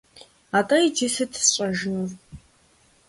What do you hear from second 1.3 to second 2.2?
сщӏэжынур?